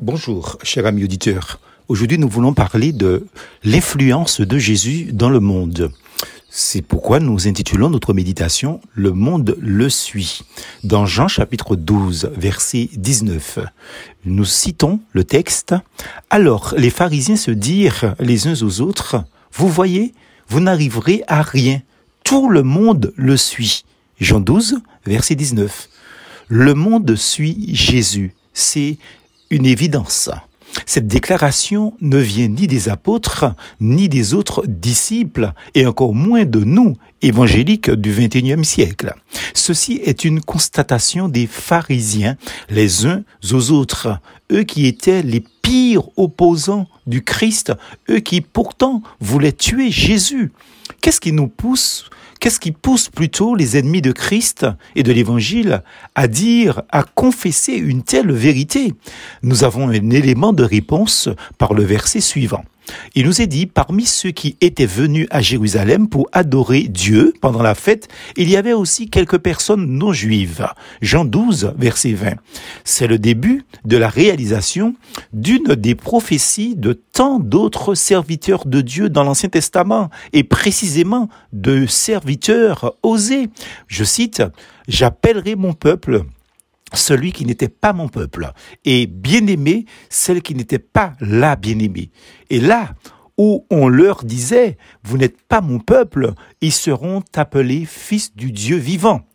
[0.00, 1.58] Bonjour, cher ami auditeur.
[1.88, 3.26] Aujourd'hui, nous voulons parler de
[3.64, 5.90] l'influence de Jésus dans le monde.
[6.48, 10.42] C'est pourquoi nous intitulons notre méditation Le monde le suit.
[10.84, 13.58] Dans Jean chapitre 12, verset 19,
[14.24, 15.74] nous citons le texte.
[16.30, 20.14] Alors les pharisiens se dirent les uns aux autres, Vous voyez,
[20.46, 21.82] vous n'arriverez à rien.
[22.22, 23.84] Tout le monde le suit.
[24.20, 25.88] Jean 12, verset 19.
[26.46, 28.36] Le monde suit Jésus.
[28.52, 28.96] C'est
[29.50, 30.30] une évidence.
[30.86, 33.46] Cette déclaration ne vient ni des apôtres,
[33.80, 39.14] ni des autres disciples, et encore moins de nous, évangéliques du XXIe siècle.
[39.54, 42.36] Ceci est une constatation des pharisiens,
[42.68, 44.20] les uns aux autres,
[44.52, 47.72] eux qui étaient les pires opposants du Christ,
[48.10, 50.52] eux qui pourtant voulaient tuer Jésus.
[51.00, 52.08] Qu'est-ce qui nous pousse
[52.40, 55.82] Qu'est-ce qui pousse plutôt les ennemis de Christ et de l'Évangile
[56.14, 58.94] à dire, à confesser une telle vérité?
[59.42, 62.64] Nous avons un élément de réponse par le verset suivant.
[63.14, 67.62] Il nous est dit, parmi ceux qui étaient venus à Jérusalem pour adorer Dieu pendant
[67.62, 70.66] la fête, il y avait aussi quelques personnes non juives.
[71.02, 72.34] Jean 12, verset 20.
[72.84, 74.94] C'est le début de la réalisation
[75.32, 81.86] d'une des prophéties de tant d'autres serviteurs de Dieu dans l'Ancien Testament, et précisément de
[81.86, 83.48] serviteurs osés.
[83.86, 84.42] Je cite,
[84.88, 86.24] J'appellerai mon peuple
[86.94, 88.52] celui qui n'était pas mon peuple,
[88.84, 92.10] et bien-aimé celle qui n'était pas la bien-aimée.
[92.50, 92.94] Et là
[93.36, 98.76] où on leur disait, vous n'êtes pas mon peuple, ils seront appelés fils du Dieu
[98.76, 99.27] vivant.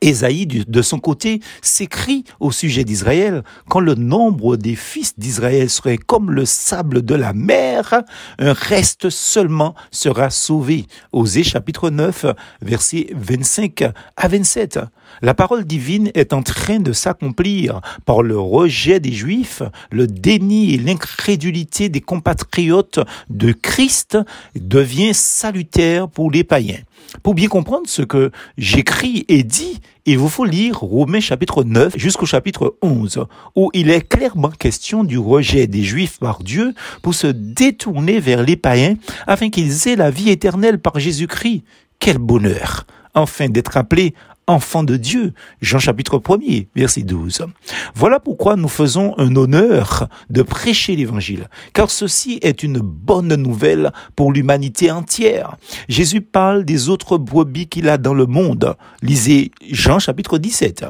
[0.00, 5.98] Ésaïe, de son côté, s'écrit au sujet d'Israël, quand le nombre des fils d'Israël serait
[5.98, 8.02] comme le sable de la mer,
[8.38, 10.86] un reste seulement sera sauvé.
[11.12, 12.26] Osée chapitre 9,
[12.62, 14.80] versets 25 à 27.
[15.22, 20.74] La parole divine est en train de s'accomplir par le rejet des Juifs, le déni
[20.74, 24.16] et l'incrédulité des compatriotes de Christ
[24.54, 26.78] devient salutaire pour les païens.
[27.22, 31.96] Pour bien comprendre ce que j'écris et dis, il vous faut lire Romains chapitre 9
[31.96, 33.26] jusqu'au chapitre 11,
[33.56, 38.42] où il est clairement question du rejet des Juifs par Dieu pour se détourner vers
[38.42, 38.94] les païens
[39.26, 41.64] afin qu'ils aient la vie éternelle par Jésus-Christ.
[41.98, 44.14] Quel bonheur enfin d'être appelés
[44.50, 45.32] enfants de Dieu.
[45.62, 47.46] Jean chapitre 1er, verset 12.
[47.94, 53.92] Voilà pourquoi nous faisons un honneur de prêcher l'évangile, car ceci est une bonne nouvelle
[54.16, 55.56] pour l'humanité entière.
[55.88, 58.74] Jésus parle des autres brebis qu'il a dans le monde.
[59.02, 60.84] Lisez Jean chapitre 17.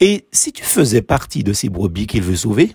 [0.00, 2.74] Et si tu faisais partie de ces brebis qu'il veut sauver,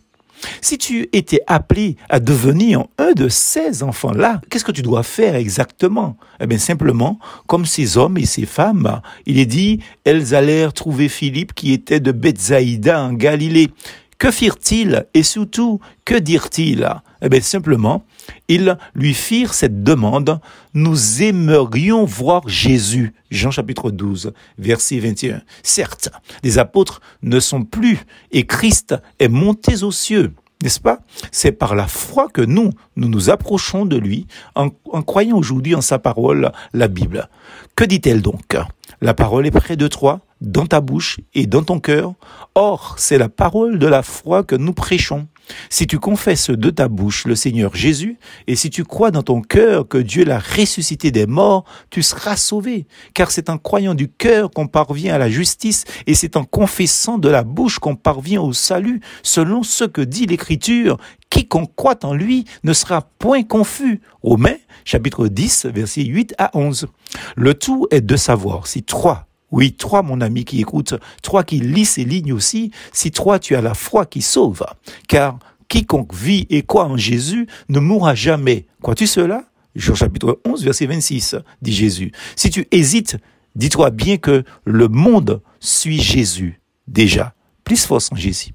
[0.62, 5.36] si tu étais appelé à devenir un de ces enfants-là, qu'est-ce que tu dois faire
[5.36, 6.18] exactement?
[6.40, 11.10] Eh bien simplement, comme ces hommes et ces femmes, il est dit, elles allèrent trouver
[11.10, 13.70] Philippe qui était de Bethsaïda en Galilée.
[14.20, 16.90] Que firent-ils et surtout, que dirent-ils?
[17.22, 18.04] Eh bien simplement,
[18.50, 20.42] ils lui firent cette demande,
[20.74, 23.14] nous aimerions voir Jésus.
[23.32, 25.42] Jean chapitre 12, verset 21.
[25.64, 26.10] Certes,
[26.44, 28.00] les apôtres ne sont plus
[28.32, 30.34] et Christ est monté aux cieux.
[30.62, 31.00] N'est-ce pas?
[31.32, 35.76] C'est par la foi que nous, nous nous approchons de lui en, en croyant aujourd'hui
[35.76, 37.30] en sa parole, la Bible.
[37.78, 38.58] Que dit-elle donc?
[39.00, 42.14] La parole est près de toi, dans ta bouche et dans ton cœur.
[42.56, 45.28] Or, c'est la parole de la foi que nous prêchons.
[45.70, 48.18] Si tu confesses de ta bouche le Seigneur Jésus,
[48.48, 52.36] et si tu crois dans ton cœur que Dieu l'a ressuscité des morts, tu seras
[52.36, 52.86] sauvé.
[53.14, 57.18] Car c'est en croyant du cœur qu'on parvient à la justice, et c'est en confessant
[57.18, 60.98] de la bouche qu'on parvient au salut, selon ce que dit l'Écriture.
[61.30, 64.02] Quiconque croit en lui ne sera point confus.
[64.24, 66.88] Romains, chapitre 10, versets 8 à 11.
[67.36, 70.94] Le tout est de savoir si trois oui, toi, mon ami qui écoute,
[71.24, 74.66] toi qui lis ces lignes aussi, si toi tu as la foi qui sauve,
[75.08, 78.66] car quiconque vit et croit en Jésus ne mourra jamais.
[78.82, 79.46] Crois-tu cela?
[79.76, 82.12] Jean chapitre 11, verset 26, dit Jésus.
[82.36, 83.18] Si tu hésites,
[83.56, 87.34] dis-toi bien que le monde suit Jésus déjà.
[87.64, 88.48] Plus force en Jésus.